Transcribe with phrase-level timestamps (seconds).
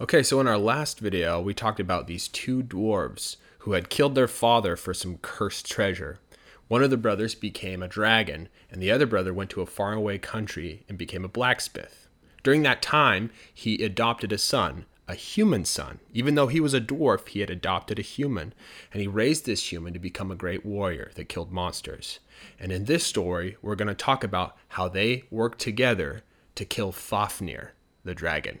[0.00, 4.14] Okay, so in our last video, we talked about these two dwarves who had killed
[4.14, 6.20] their father for some cursed treasure.
[6.68, 10.16] One of the brothers became a dragon, and the other brother went to a faraway
[10.16, 12.08] country and became a blacksmith.
[12.42, 16.00] During that time, he adopted a son, a human son.
[16.14, 18.54] Even though he was a dwarf, he had adopted a human,
[18.94, 22.20] and he raised this human to become a great warrior that killed monsters.
[22.58, 26.22] And in this story, we're going to talk about how they worked together
[26.54, 28.60] to kill Fafnir, the dragon.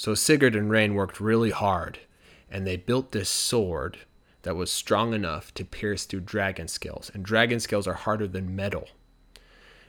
[0.00, 1.98] So Sigurd and Rain worked really hard,
[2.50, 3.98] and they built this sword
[4.44, 8.56] that was strong enough to pierce through dragon scales, and dragon scales are harder than
[8.56, 8.88] metal.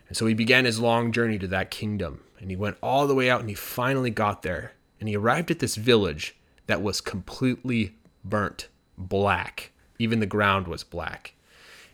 [0.09, 3.15] And so he began his long journey to that kingdom, and he went all the
[3.15, 6.35] way out, and he finally got there, and he arrived at this village
[6.67, 9.71] that was completely burnt black.
[9.97, 11.35] Even the ground was black,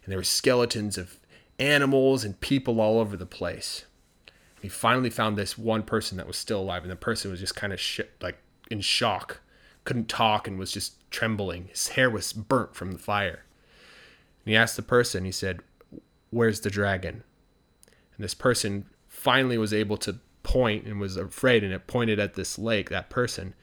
[0.04, 1.20] and there were skeletons of
[1.60, 3.86] animals and people all over the place.
[4.62, 7.56] He finally found this one person that was still alive, and the person was just
[7.56, 8.38] kind of sh- like
[8.70, 9.42] in shock
[9.88, 11.68] couldn't talk and was just trembling.
[11.68, 13.46] His hair was burnt from the fire.
[14.44, 15.62] And he asked the person, he said,
[16.30, 17.24] Where's the dragon?
[18.16, 22.34] And this person finally was able to point and was afraid, and it pointed at
[22.34, 23.54] this lake, that person.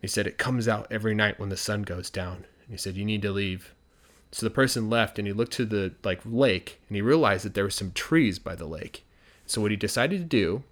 [0.00, 2.36] He said, It comes out every night when the sun goes down.
[2.36, 3.74] And he said, You need to leave.
[4.30, 7.54] So the person left and he looked to the like lake and he realized that
[7.54, 9.05] there were some trees by the lake.
[9.46, 10.62] So what he decided to do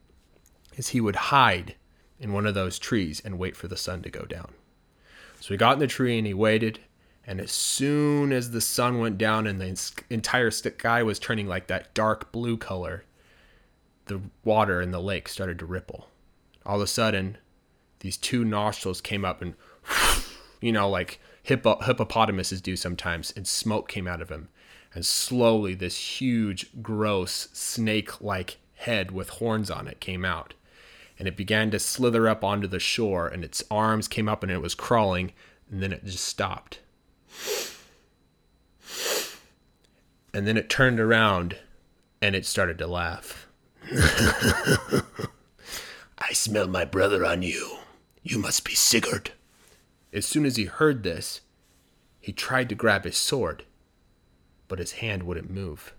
[0.77, 1.77] is he would hide
[2.19, 4.53] in one of those trees and wait for the sun to go down.
[5.41, 6.81] So he got in the tree and he waited.
[7.27, 11.69] And as soon as the sun went down and the entire sky was turning like
[11.69, 13.05] that dark blue color,
[14.07, 16.09] the water in the lake started to ripple.
[16.67, 17.39] All of a sudden,
[18.01, 19.55] these two nostrils came up and,
[20.61, 24.49] you know, like hippo- hippopotamuses do sometimes, and smoke came out of him.
[24.93, 30.55] And slowly, this huge, gross, snake like head with horns on it came out
[31.19, 34.51] and it began to slither up onto the shore and its arms came up and
[34.51, 35.33] it was crawling
[35.71, 36.81] and then it just stopped.
[40.33, 41.59] And then it turned around
[42.21, 43.47] and it started to laugh.
[43.93, 45.03] I
[46.33, 47.79] smell my brother on you.
[48.23, 49.33] You must be sigurd.
[50.13, 51.41] As soon as he heard this
[52.19, 53.65] he tried to grab his sword
[54.67, 55.93] but his hand wouldn't move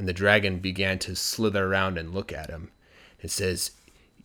[0.00, 2.70] and the dragon began to slither around and look at him
[3.22, 3.72] it says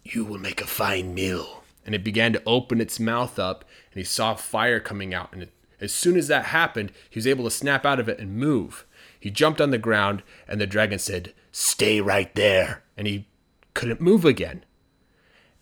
[0.04, 1.64] you will make a fine meal.
[1.86, 5.34] And it began to open its mouth up, and he saw fire coming out.
[5.34, 5.48] And
[5.80, 8.86] as soon as that happened, he was able to snap out of it and move.
[9.20, 12.84] He jumped on the ground, and the dragon said, Stay right there.
[12.98, 13.28] And he
[13.74, 14.66] couldn't move again.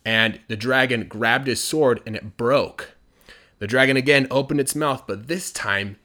[0.05, 2.95] And the dragon grabbed his sword, and it broke.
[3.59, 5.97] The dragon again opened its mouth, but this time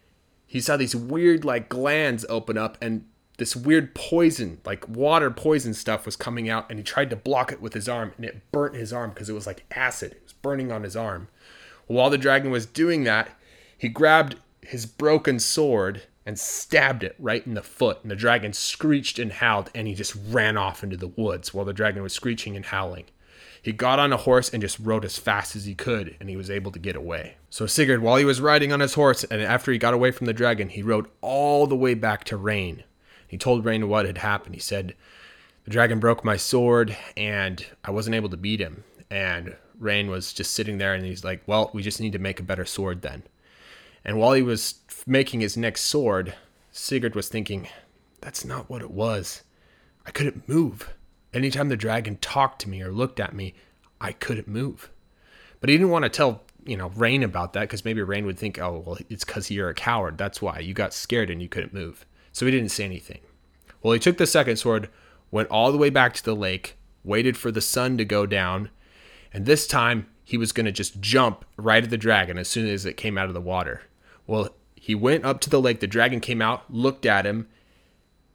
[0.47, 3.05] he saw these weird, like, glands open up, and
[3.38, 7.50] this weird poison, like water poison stuff, was coming out, and he tried to block
[7.50, 10.12] it with his arm, and it burnt his arm because it was like acid.
[10.12, 11.28] It was burning on his arm.
[11.87, 13.31] While the dragon was doing that,
[13.78, 18.53] he grabbed his broken sword and stabbed it right in the foot, and the dragon
[18.53, 22.12] screeched and howled, and he just ran off into the woods while the dragon was
[22.12, 23.06] screeching and howling.
[23.62, 26.37] He got on a horse and just rode as fast as he could, and he
[26.37, 27.37] was able to get away.
[27.50, 30.27] So Sigurd, while he was riding on his horse, and after he got away from
[30.27, 32.84] the dragon, he rode all the way back to Rain,
[33.28, 34.55] he told Rain what had happened.
[34.55, 34.94] He said,
[35.65, 38.84] The dragon broke my sword and I wasn't able to beat him.
[39.11, 42.41] And Rain was just sitting there and he's like, Well, we just need to make
[42.41, 43.22] a better sword then.
[44.05, 46.34] And while he was making his next sword,
[46.72, 47.69] Sigurd was thinking,
[48.22, 49.43] That's not what it was.
[50.06, 50.95] I couldn't move.
[51.34, 53.55] Anytime the dragon talked to me or looked at me,
[54.00, 54.91] I couldn't move.
[55.60, 58.39] But he didn't want to tell, you know, Rain about that because maybe Rain would
[58.39, 60.16] think, oh, well, it's because you're a coward.
[60.16, 63.21] That's why you got scared and you couldn't move so he didn't say anything.
[63.83, 64.89] Well, he took the second sword,
[65.31, 68.71] went all the way back to the lake, waited for the sun to go down,
[69.33, 72.69] and this time he was going to just jump right at the dragon as soon
[72.69, 73.83] as it came out of the water.
[74.27, 77.49] Well, he went up to the lake, the dragon came out, looked at him.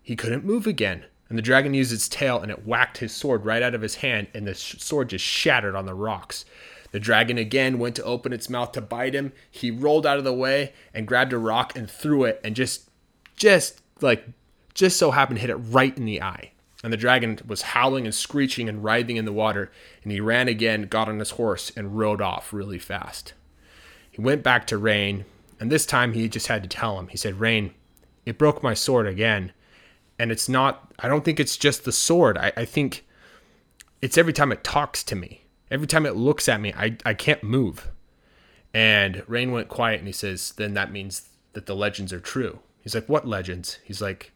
[0.02, 1.06] He couldn't move again.
[1.30, 3.96] And the dragon used its tail and it whacked his sword right out of his
[3.98, 6.46] hand, and the sword just shattered on the rocks.
[6.94, 9.31] The dragon again went to open its mouth to bite him.
[9.51, 12.90] He rolled out of the way and grabbed a rock and threw it and just
[13.36, 14.26] just like
[14.74, 16.52] just so happened to hit it right in the eye.
[16.84, 19.72] And the dragon was howling and screeching and writhing in the water,
[20.04, 23.34] and he ran again, got on his horse, and rode off really fast.
[24.12, 25.24] He went back to Rain,
[25.62, 27.08] and this time he just had to tell him.
[27.08, 27.74] He said, Rain,
[28.26, 29.54] it broke my sword again.
[30.20, 32.38] And it's not, I don't think it's just the sword.
[32.38, 33.06] I, I think
[34.02, 35.46] it's every time it talks to me.
[35.72, 37.90] Every time it looks at me, I, I can't move.
[38.74, 42.60] And Rain went quiet and he says, Then that means that the legends are true.
[42.83, 43.80] He's like, What legends?
[43.83, 44.31] He's like,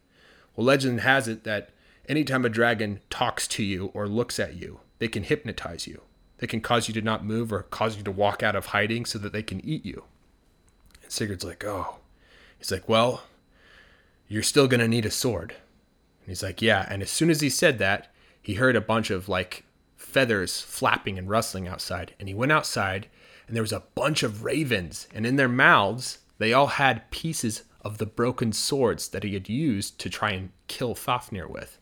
[0.56, 1.70] Well, legend has it that
[2.08, 6.02] anytime a dragon talks to you or looks at you, they can hypnotize you.
[6.38, 9.04] They can cause you to not move or cause you to walk out of hiding
[9.04, 10.04] so that they can eat you.
[11.02, 11.96] And Sigurd's like, oh.
[12.58, 13.22] He's like, well,
[14.28, 15.52] you're still going to need a sword.
[15.52, 16.86] And he's like, yeah.
[16.88, 19.64] And as soon as he said that, he heard a bunch of like
[19.96, 22.14] feathers flapping and rustling outside.
[22.18, 23.08] And he went outside,
[23.46, 25.08] and there was a bunch of ravens.
[25.14, 29.48] And in their mouths, they all had pieces of the broken swords that he had
[29.48, 31.78] used to try and kill Fafnir with.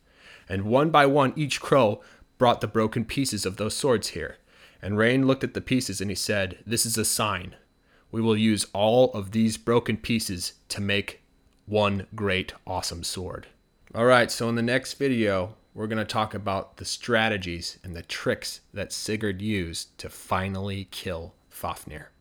[0.49, 2.01] And one by one, each crow
[2.37, 4.37] brought the broken pieces of those swords here.
[4.81, 7.55] And Rain looked at the pieces and he said, This is a sign.
[8.11, 11.21] We will use all of these broken pieces to make
[11.65, 13.47] one great, awesome sword.
[13.93, 17.95] All right, so in the next video, we're going to talk about the strategies and
[17.95, 22.11] the tricks that Sigurd used to finally kill Fafnir.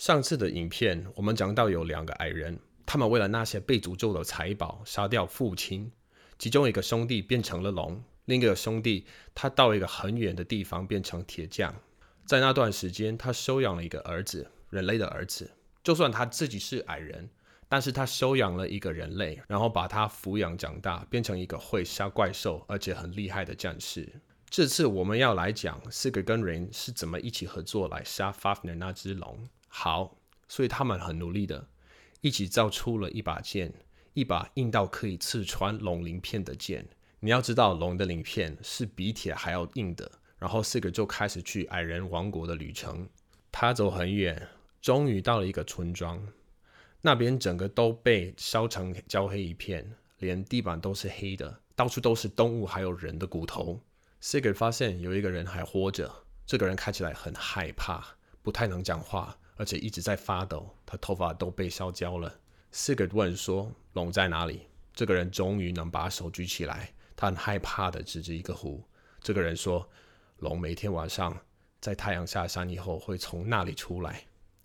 [0.00, 5.92] 上次的影片，我们讲到有两个矮人，他们为了那些被诅咒的财宝，杀掉父亲。
[6.38, 9.04] 其中一个兄弟变成了龙，另一个兄弟
[9.34, 11.74] 他到一个很远的地方变成铁匠。
[12.24, 15.50] 在那段时间，他收养了一个儿子，人类的儿子。
[15.84, 17.28] 就算他自己是矮人，
[17.68, 24.10] 但是他收养了一个人类，然后把他抚养长大，变成一个会杀怪兽而且很厉害的战士。
[24.48, 29.46] 这次我们要来讲四个跟人是怎么一起合作来杀 Fafner 那只龙。
[29.72, 30.18] 好，
[30.48, 31.68] 所以他们很努力的，
[32.20, 33.72] 一起造出了一把剑，
[34.12, 36.86] 一把硬到可以刺穿龙鳞片的剑。
[37.20, 40.10] 你要知道，龙的鳞片是比铁还要硬的。
[40.38, 43.06] 然后四个就开始去矮人王国的旅程。
[43.52, 44.48] 他走很远，
[44.80, 46.26] 终于到了一个村庄，
[47.02, 53.82] 那边整个都被烧成焦黑一片，连地板都是黑的，到处都是动物还有人的骨头。
[54.18, 56.10] 四个发现有一个人还活着，
[56.46, 58.02] 这个人看起来很害怕，
[58.40, 59.36] 不太能讲话。
[59.60, 62.34] 而且一直在发抖，他头发都被烧焦了。
[62.72, 64.62] Sigurd 问说：“龙在哪里？”
[64.94, 68.82] 这个人终于能把手举起来，他很害怕的指着一个湖。
[69.20, 69.86] 这个人说
[70.40, 71.38] ：“龙每天晚上
[71.78, 74.24] 在太阳下山以后会从那里出来。”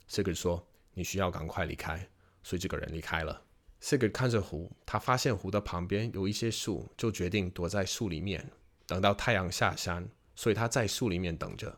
[0.09, 0.65] Sigurd 说
[0.95, 2.07] ：“你需要赶快离开。”
[2.41, 3.41] 所以这个人离开了。
[3.81, 8.49] Sigurd 看着湖，他发现湖的旁边有一些树，就决定躲在树里面，
[8.87, 10.07] 等到太阳下山。
[10.37, 11.77] 所以他在树里面等着。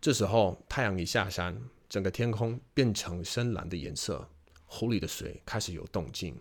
[0.00, 1.60] 这时候太阳一下山。
[1.92, 4.26] 整个天空变成深蓝的颜色，
[4.64, 6.34] 湖里的水开始有动静。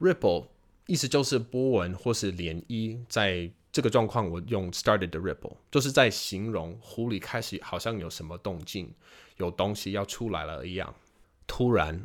[0.00, 0.48] Ripple
[0.88, 8.92] 意思就是波纹或是涟漪，在这个状况我用 started the ripple，就是在形容湖里开始好像有什么动静，
[9.36, 10.92] 有东西要出来了一样。
[11.46, 12.04] 突然，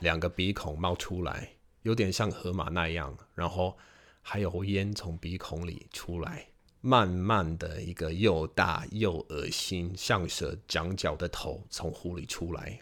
[0.00, 3.74] 两个鼻孔冒出来，有点像河马那样，然后
[4.20, 6.48] 还有烟从鼻孔里出来。
[6.84, 12.80] 慢慢的一个又大又恶心、像蛇长角的头从湖里出来，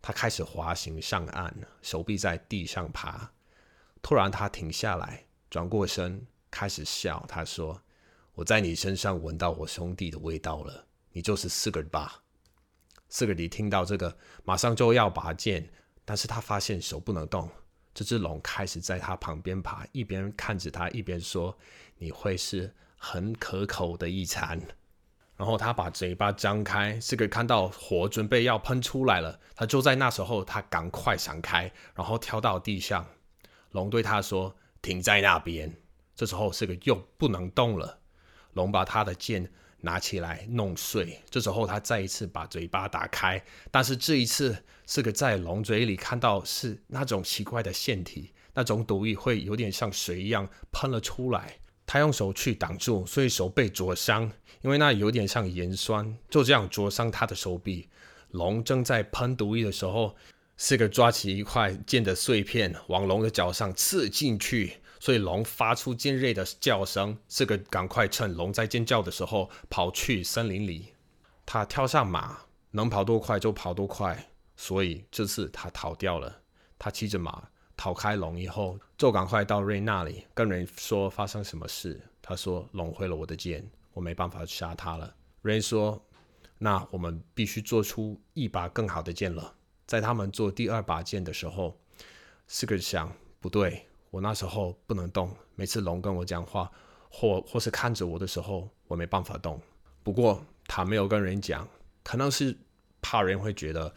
[0.00, 1.52] 他开始滑行上岸，
[1.82, 3.28] 手臂在地上爬。
[4.00, 7.26] 突然，他停下来，转过身，开始笑。
[7.28, 7.82] 他说
[8.34, 12.22] ：“我在你身上闻到我兄弟的味道了，你就是四个吧？”
[13.10, 15.68] 四个迪听到这个，马上就要拔剑，
[16.04, 17.50] 但是他发现手不能动。
[17.92, 21.58] 这只龙开始在他旁边爬，一边看着他，一边说
[21.98, 24.60] ：“你会是？”很可口的一餐，
[25.36, 33.06] 然后他把嘴巴张开，是个看到火准备要喷出来了，他就在那时候，他赶快闪开，然后跳到地上。
[33.72, 35.76] 龙对他说：“停在那边。”
[36.16, 37.98] 这时候，是个又不能动了。
[38.54, 41.20] 龙把他的剑拿起来弄碎。
[41.28, 51.58] 这时候，他再一次把嘴巴打开，但是这一次，是个在龙嘴里看到是那种奇怪的腺体，那种毒液会有点像水一样喷了出来。
[51.86, 57.88] 他用手去挡住，所以手被灼伤，因为那有点像盐酸，就这样灼伤他的手臂。
[58.32, 60.16] 龙正在喷毒液的时候，
[60.56, 67.16] 四个抓起一块剑的碎片往龙的脚上刺进去，所以龙发出尖锐的叫声。
[67.28, 70.86] 四个赶快趁龙在尖叫的时候跑去森林里。
[71.46, 72.36] 他跳上马，
[72.72, 76.40] 能跑多快就跑多快，所以这次他逃掉了。
[76.78, 77.48] 他骑着马。
[77.86, 82.00] 跑开龙以后，就赶快到瑞那里，跟人说发生什么事。
[82.20, 85.14] 他说龙毁了我的剑，我没办法杀他了。
[85.42, 86.04] 瑞说
[86.58, 89.54] ：“那我们必须做出一把更好的剑了。”
[89.86, 91.78] 在他们做第二把剑的时候，
[92.48, 95.32] 四个想不对，我那时候不能动。
[95.54, 96.68] 每次龙跟我讲话，
[97.08, 99.62] 或或是看着我的时候，我没办法动。
[100.02, 101.68] 不过他没有跟人讲，
[102.02, 102.58] 可能是
[103.00, 103.94] 怕人会觉得。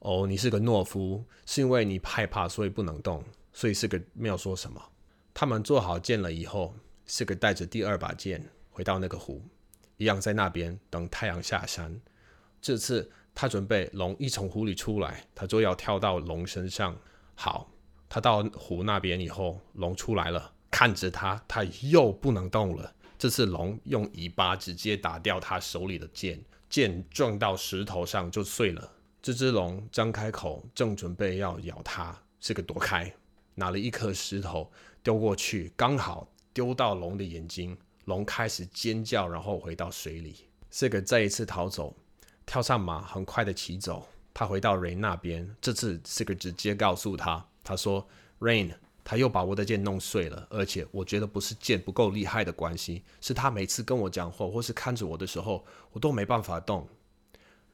[0.00, 4.80] 哦，你是个懦夫，是因为你害怕，所以不能动，所以是个没有说什么。
[5.34, 6.74] 他们做好剑了以后，
[7.06, 9.42] 是个带着第二把剑回到那个湖，
[9.96, 12.00] 一样在那边等太阳下山。
[12.60, 16.96] 这次他准备龙一从湖里出来，他就要跳到龙身上。
[17.34, 17.70] 好，
[18.08, 22.94] 他到湖那边以后，龙出来了，看着他，他又不能动了。
[23.18, 28.92] 这次龙用尾巴直接打掉他手里的剑，剑撞到石头上就碎了。
[29.26, 33.12] 这只龙张开口，正准备要咬他，这个躲开，
[33.56, 34.70] 拿了一颗石头
[35.02, 37.76] 丢过去，刚好丢到龙的眼睛。
[38.04, 40.46] 龙开始尖叫，然后回到水里。
[40.70, 41.92] 这个再一次逃走，
[42.46, 44.06] 跳上马，很快的骑走。
[44.32, 48.06] 他回到 Rain 那边，这次这个直接告诉他，他说
[48.38, 56.88] ：“Rain，他又把我的剑弄碎了，而且我觉得不是剑不够厉害的关系，是他每次跟我讲话或是看着我的时候，我都没办法动。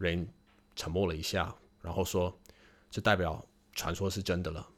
[0.01, 0.29] ”Rain
[0.77, 2.37] 沉默了一下，然后说
[2.91, 4.69] ：“这代表传说是真的了。”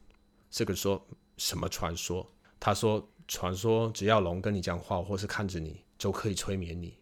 [0.49, 1.05] 这个说
[1.37, 2.25] 什么传说？
[2.59, 3.07] 他说。
[3.27, 6.95] 传说只要龙跟你讲话，或是看着你，就可以催眠你。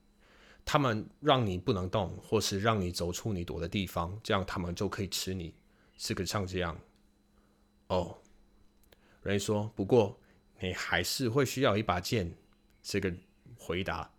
[0.64, 5.54] 他们让你不能动，或是让你走出你躲的地方，这样他们就可以吃你。
[5.98, 6.80] 是个像这样。
[7.88, 8.18] 哦，
[9.22, 10.18] 人说，不过
[10.62, 12.34] 你还是会需要一把剑。
[12.82, 13.14] 这个
[13.58, 14.10] 回答，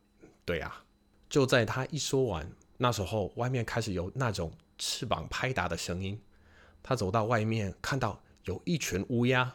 [0.45, 0.85] 对啊。
[1.31, 4.53] 就在他一说完，那时候外面开始有那种
[4.87, 6.21] 翅膀拍打的声音。
[6.83, 9.55] 他走到外面，看到有一群乌鸦。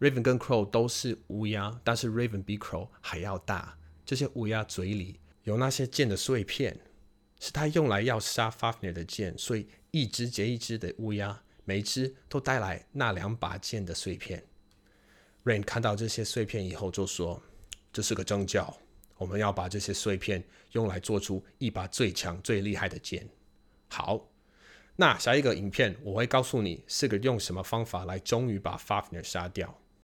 [0.00, 3.76] Raven 跟 Crow 都是乌鸦，但是 Raven 比 Crow 还要大。
[4.06, 6.80] 这些乌鸦嘴里有那些剑的碎片，
[7.38, 14.42] 是他用来要杀 Fafnir 的剑，所以一只接一只的乌鸦，每只都带来那两把剑的碎片。
[15.44, 17.42] Rain 看到这些碎片以后就说
[17.92, 18.78] ：“这是个征兆，
[19.18, 20.42] 我们要把这些碎片
[20.72, 23.28] 用来做出一把最强、最厉害的剑。”
[23.90, 24.26] 好。
[24.96, 29.76] 那下一个影片我会告诉你，是个用什么方法来终于把 Fafner 杀掉。